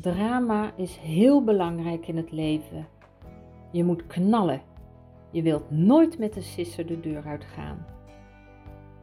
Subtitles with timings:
[0.00, 2.86] Drama is heel belangrijk in het leven.
[3.72, 4.60] Je moet knallen.
[5.30, 7.86] Je wilt nooit met een sisser de deur uitgaan.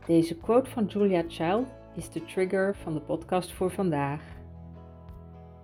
[0.05, 4.21] Deze quote van Julia Child is de trigger van de podcast voor vandaag.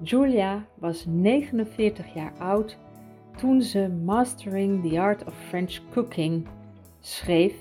[0.02, 2.78] Julia was 49 jaar oud
[3.38, 6.48] toen ze Mastering the Art of French Cooking
[7.00, 7.56] schreef,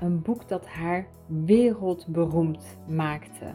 [0.00, 3.52] een boek dat haar wereldberoemd maakte.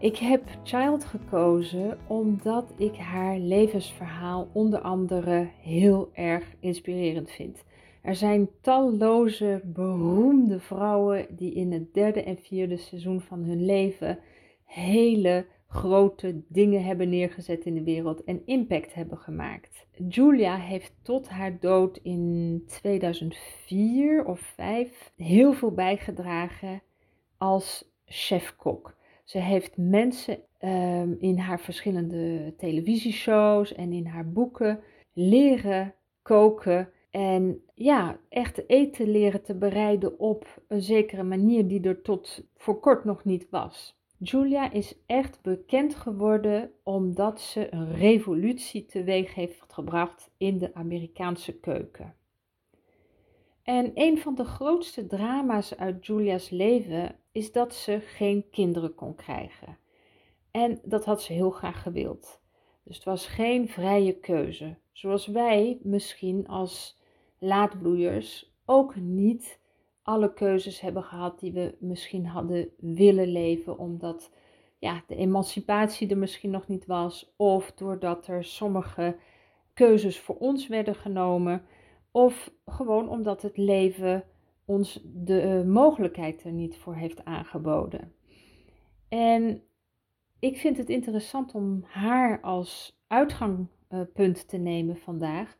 [0.00, 7.64] Ik heb Child gekozen omdat ik haar levensverhaal onder andere heel erg inspirerend vind.
[8.02, 14.18] Er zijn talloze beroemde vrouwen die in het derde en vierde seizoen van hun leven
[14.64, 19.86] hele grote dingen hebben neergezet in de wereld en impact hebben gemaakt.
[20.08, 26.82] Julia heeft tot haar dood in 2004 of 5 heel veel bijgedragen
[27.36, 28.96] als chefkok.
[29.28, 34.80] Ze heeft mensen um, in haar verschillende televisieshows en in haar boeken
[35.12, 36.90] leren koken.
[37.10, 42.80] En ja, echt eten leren te bereiden op een zekere manier die er tot voor
[42.80, 43.98] kort nog niet was.
[44.18, 51.58] Julia is echt bekend geworden omdat ze een revolutie teweeg heeft gebracht in de Amerikaanse
[51.58, 52.14] keuken.
[53.62, 59.14] En een van de grootste drama's uit Julia's leven is dat ze geen kinderen kon
[59.14, 59.78] krijgen.
[60.50, 62.40] En dat had ze heel graag gewild.
[62.84, 64.76] Dus het was geen vrije keuze.
[64.92, 67.00] Zoals wij misschien als
[67.38, 69.60] laadbloeiers ook niet
[70.02, 74.30] alle keuzes hebben gehad die we misschien hadden willen leven, omdat
[74.78, 79.16] ja, de emancipatie er misschien nog niet was, of doordat er sommige
[79.74, 81.62] keuzes voor ons werden genomen,
[82.10, 84.24] of gewoon omdat het leven
[84.68, 88.12] ons de uh, mogelijkheid er niet voor heeft aangeboden.
[89.08, 89.62] En
[90.38, 95.56] ik vind het interessant om haar als uitgangpunt te nemen vandaag,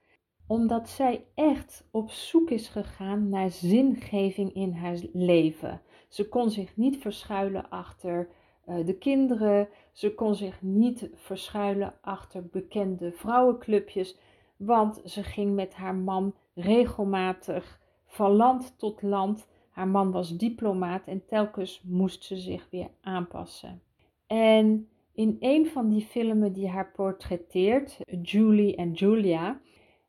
[0.47, 5.81] omdat zij echt op zoek is gegaan naar zingeving in haar leven.
[6.09, 8.29] Ze kon zich niet verschuilen achter
[8.67, 14.19] uh, de kinderen, ze kon zich niet verschuilen achter bekende vrouwenclubjes,
[14.57, 19.49] want ze ging met haar man regelmatig van land tot land.
[19.71, 23.83] Haar man was diplomaat en telkens moest ze zich weer aanpassen.
[24.27, 29.61] En in een van die filmen die haar portretteert, Julie en Julia,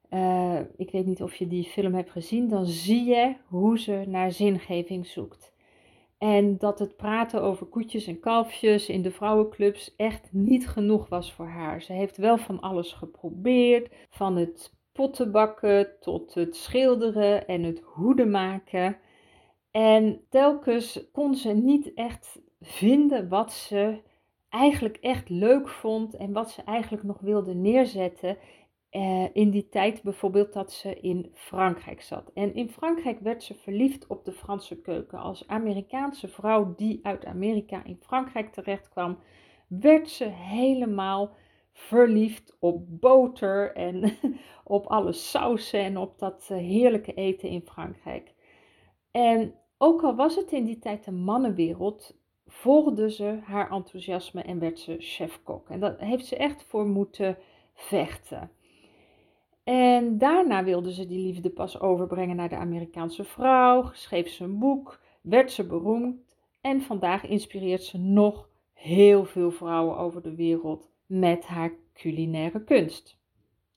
[0.10, 4.04] uh, ik weet niet of je die film hebt gezien, dan zie je hoe ze
[4.08, 5.54] naar zingeving zoekt.
[6.18, 11.34] En dat het praten over koetjes en kalfjes in de vrouwenclubs echt niet genoeg was
[11.34, 11.82] voor haar.
[11.82, 18.32] Ze heeft wel van alles geprobeerd, van het pottenbakken tot het schilderen en het hoeden
[18.32, 18.98] maken.
[19.72, 24.02] En telkens kon ze niet echt vinden wat ze
[24.50, 28.38] eigenlijk echt leuk vond en wat ze eigenlijk nog wilde neerzetten.
[28.92, 32.32] Uh, in die tijd bijvoorbeeld dat ze in Frankrijk zat.
[32.34, 35.20] En in Frankrijk werd ze verliefd op de Franse keuken.
[35.20, 39.18] Als Amerikaanse vrouw die uit Amerika in Frankrijk terecht kwam,
[39.68, 41.36] werd ze helemaal
[41.74, 44.18] verliefd op boter en
[44.64, 48.34] op alle sausen en op dat eh, heerlijke eten in Frankrijk.
[49.12, 54.60] En ook al was het in die tijd een mannenwereld, volgde ze haar enthousiasme en
[54.60, 55.70] werd ze chefkok.
[55.70, 57.38] En dat heeft ze echt voor moeten
[57.74, 58.52] vechten.
[59.64, 64.60] En daarna wilde ze die liefde pas overbrengen naar de Amerikaanse vrouw, schreef ze een
[64.60, 70.90] boek, werd ze beroemd en vandaag inspireert ze nog heel veel vrouwen over de wereld
[71.10, 73.18] met haar culinaire kunst.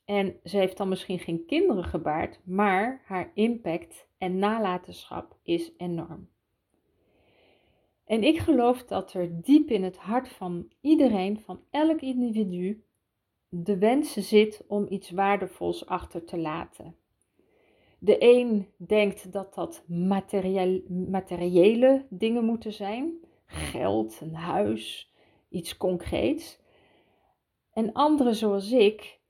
[0.04, 6.28] En ze heeft dan misschien geen kinderen gebaard, maar haar impact en nalatenschap is enorm.
[8.04, 12.84] En ik geloof dat er diep in het hart van iedereen, van elk individu,
[13.48, 16.96] de wens zit om iets waardevols achter te laten.
[17.98, 19.84] De een denkt dat dat
[20.88, 23.12] materiële dingen moeten zijn,
[23.46, 25.12] geld, een huis,
[25.48, 26.60] iets concreets.
[27.72, 29.20] En anderen zoals ik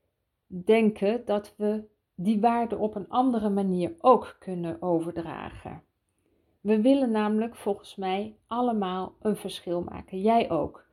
[0.47, 1.83] denken dat we
[2.15, 5.83] die waarde op een andere manier ook kunnen overdragen.
[6.61, 10.85] We willen namelijk volgens mij allemaal een verschil maken, jij ook.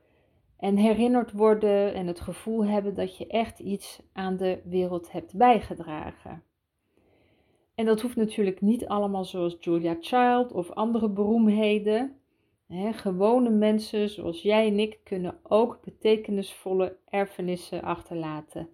[0.56, 5.37] En herinnerd worden en het gevoel hebben dat je echt iets aan de wereld hebt
[5.37, 6.43] bijgedragen.
[7.75, 12.19] En dat hoeft natuurlijk niet allemaal zoals Julia Child of andere beroemdheden.
[12.70, 18.69] Gewone mensen zoals jij en ik kunnen ook betekenisvolle erfenissen achterlaten,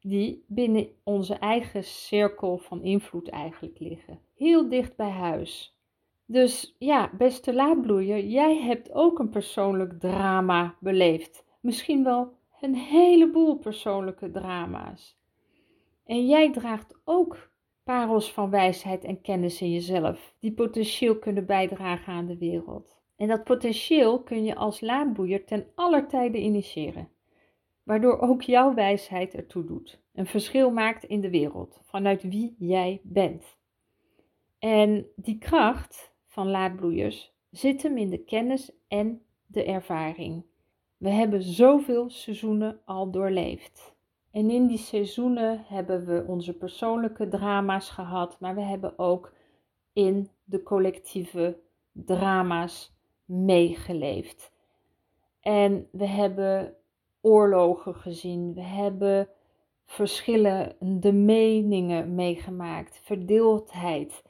[0.00, 5.76] die binnen onze eigen cirkel van invloed eigenlijk liggen, heel dicht bij huis.
[6.26, 11.44] Dus ja, beste laadbloeier, jij hebt ook een persoonlijk drama beleefd.
[11.60, 15.18] Misschien wel een heleboel persoonlijke drama's.
[16.04, 17.50] En jij draagt ook
[17.84, 22.97] parels van wijsheid en kennis in jezelf, die potentieel kunnen bijdragen aan de wereld.
[23.18, 27.08] En dat potentieel kun je als laadboeier ten aller tijde initiëren,
[27.82, 33.00] waardoor ook jouw wijsheid ertoe doet, een verschil maakt in de wereld, vanuit wie jij
[33.02, 33.56] bent.
[34.58, 40.44] En die kracht van laadbloeiers zit hem in de kennis en de ervaring.
[40.96, 43.96] We hebben zoveel seizoenen al doorleefd.
[44.30, 49.32] En in die seizoenen hebben we onze persoonlijke drama's gehad, maar we hebben ook
[49.92, 51.58] in de collectieve
[51.92, 52.97] drama's
[53.28, 54.52] meegeleefd.
[55.40, 56.74] En we hebben
[57.20, 59.28] oorlogen gezien, we hebben
[59.84, 64.22] verschillende meningen meegemaakt, verdeeldheid.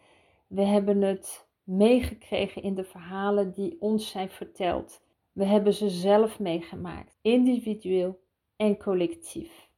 [0.46, 5.00] We hebben het meegekregen in de verhalen die ons zijn verteld.
[5.32, 8.20] We hebben ze zelf meegemaakt, individueel
[8.56, 9.68] en collectief.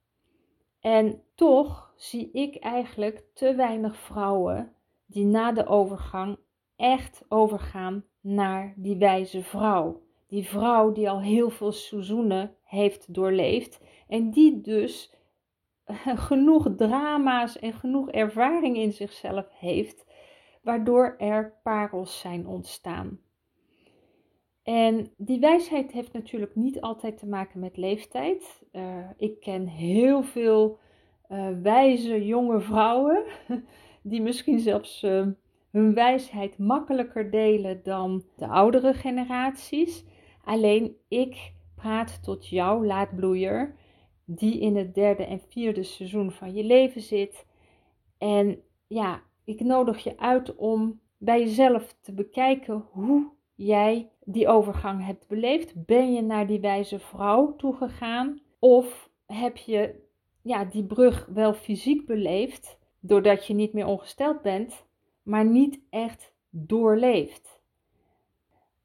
[0.80, 4.72] En toch zie ik eigenlijk te weinig vrouwen
[5.06, 6.38] die na de overgang
[6.76, 10.02] echt overgaan naar die wijze vrouw.
[10.28, 15.14] Die vrouw die al heel veel seizoenen heeft doorleefd en die dus
[16.28, 20.06] genoeg drama's en genoeg ervaring in zichzelf heeft,
[20.62, 23.20] waardoor er parels zijn ontstaan.
[24.62, 28.62] En die wijsheid heeft natuurlijk niet altijd te maken met leeftijd.
[28.72, 30.78] Uh, ik ken heel veel
[31.28, 33.24] uh, wijze jonge vrouwen
[34.02, 35.26] die misschien zelfs uh,
[35.70, 40.04] hun wijsheid makkelijker delen dan de oudere generaties.
[40.44, 43.74] Alleen ik praat tot jou, laadbloeier,
[44.24, 47.46] die in het derde en vierde seizoen van je leven zit.
[48.18, 55.06] En ja, ik nodig je uit om bij jezelf te bekijken hoe jij die overgang
[55.06, 55.86] hebt beleefd.
[55.86, 58.40] Ben je naar die wijze vrouw toegegaan?
[58.58, 59.94] Of heb je
[60.42, 64.86] ja, die brug wel fysiek beleefd, doordat je niet meer ongesteld bent,
[65.30, 67.60] maar niet echt doorleefd?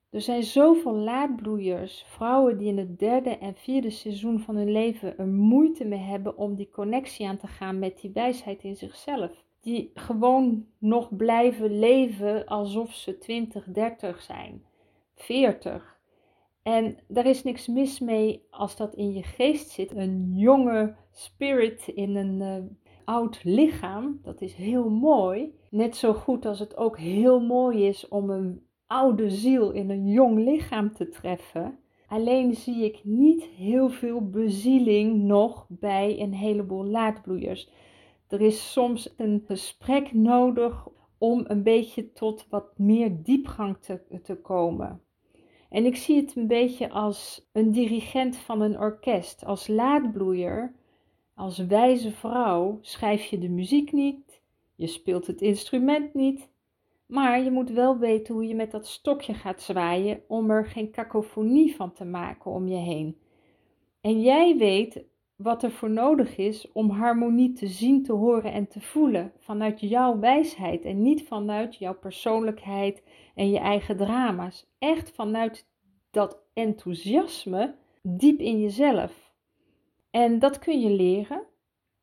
[0.10, 5.18] Er zijn zoveel laadbloeiers, vrouwen die in het derde en vierde seizoen van hun leven
[5.18, 9.44] er moeite mee hebben om die connectie aan te gaan met die wijsheid in zichzelf.
[9.62, 14.64] Die gewoon nog blijven leven alsof ze 20, 30 zijn,
[15.16, 16.00] 40.
[16.64, 19.96] En daar is niks mis mee als dat in je geest zit.
[19.96, 25.54] Een jonge spirit in een uh, oud lichaam, dat is heel mooi.
[25.70, 30.08] Net zo goed als het ook heel mooi is om een oude ziel in een
[30.08, 31.80] jong lichaam te treffen.
[32.08, 37.70] Alleen zie ik niet heel veel bezieling nog bij een heleboel laadbloeiers.
[38.28, 40.88] Er is soms een gesprek nodig
[41.18, 45.02] om een beetje tot wat meer diepgang te, te komen.
[45.70, 49.46] En ik zie het een beetje als een dirigent van een orkest.
[49.46, 50.76] Als laadbloeier,
[51.36, 54.42] als wijze vrouw, schrijf je de muziek niet,
[54.76, 56.50] je speelt het instrument niet,
[57.06, 60.92] maar je moet wel weten hoe je met dat stokje gaat zwaaien om er geen
[60.92, 63.18] kakofonie van te maken om je heen.
[64.02, 65.04] En jij weet
[65.36, 69.80] wat er voor nodig is om harmonie te zien, te horen en te voelen vanuit
[69.80, 73.04] jouw wijsheid en niet vanuit jouw persoonlijkheid
[73.36, 74.66] en je eigen drama's.
[74.80, 75.68] Echt vanuit
[76.12, 79.25] dat enthousiasme diep in jezelf.
[80.16, 81.44] En dat kun je leren.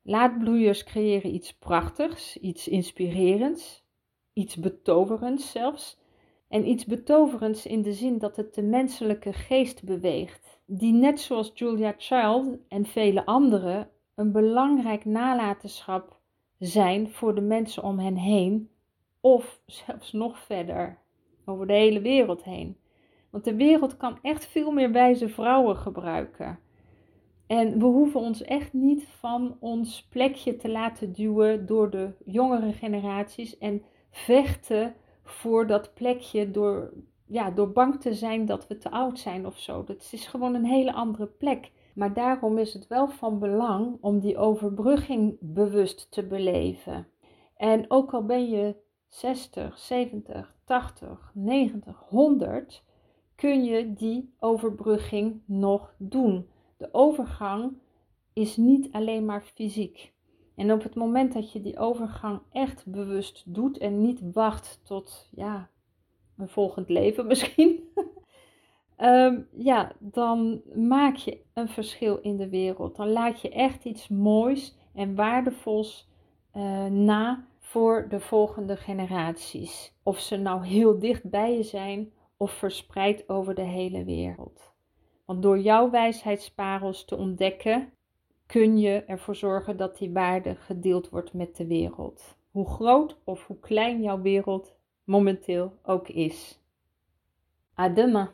[0.02, 3.84] Laadbloeiers creëren iets prachtigs, iets inspirerends
[4.32, 6.00] iets betoverends zelfs.
[6.48, 11.50] En iets betoverends in de zin dat het de menselijke geest beweegt, die net zoals
[11.54, 16.18] Julia Child en vele anderen een belangrijk nalatenschap
[16.58, 18.70] zijn voor de mensen om hen heen,
[19.20, 20.98] of zelfs nog verder,
[21.44, 22.76] over de hele wereld heen.
[23.30, 26.58] Want de wereld kan echt veel meer wijze vrouwen gebruiken.
[27.52, 32.72] En we hoeven ons echt niet van ons plekje te laten duwen door de jongere
[32.72, 36.92] generaties en vechten voor dat plekje door,
[37.26, 39.84] ja, door bang te zijn dat we te oud zijn of zo.
[39.84, 41.72] Dat is gewoon een hele andere plek.
[41.94, 47.06] Maar daarom is het wel van belang om die overbrugging bewust te beleven.
[47.56, 48.76] En ook al ben je
[49.08, 52.82] 60, 70, 80, 90, 100,
[53.34, 56.50] kun je die overbrugging nog doen.
[56.82, 57.72] De overgang
[58.32, 60.12] is niet alleen maar fysiek.
[60.56, 65.28] En op het moment dat je die overgang echt bewust doet en niet wacht tot
[65.30, 65.70] ja,
[66.36, 67.92] een volgend leven misschien,
[68.96, 72.96] ehm, ja, dan maak je een verschil in de wereld.
[72.96, 76.10] Dan laat je echt iets moois en waardevols
[76.56, 79.94] uh, na voor de volgende generaties.
[80.02, 84.71] Of ze nou heel dicht bij je zijn of verspreid over de hele wereld.
[85.24, 87.92] Want door jouw wijsheidsparels te ontdekken,
[88.46, 92.36] kun je ervoor zorgen dat die waarde gedeeld wordt met de wereld.
[92.50, 94.74] Hoe groot of hoe klein jouw wereld
[95.04, 96.60] momenteel ook is.
[97.78, 98.32] À!